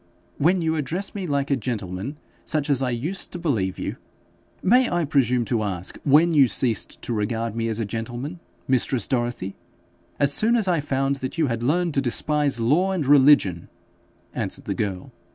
[0.39, 3.97] 'When you address me like a gentleman, such as I used to believe you'
[4.63, 9.05] 'May I presume to ask when you ceased to regard me as a gentleman, mistress
[9.07, 9.55] Dorothy?'
[10.19, 13.69] 'As soon as I found that you had learned to despise law and religion,'
[14.33, 15.11] answered the girl.